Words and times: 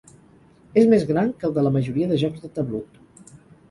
És 0.83 0.87
més 0.93 1.05
gran 1.11 1.31
que 1.43 1.47
el 1.51 1.55
de 1.59 1.67
la 1.69 1.75
majoria 1.79 2.11
de 2.15 2.21
jocs 2.27 2.45
de 2.47 2.55
tablut. 2.61 3.03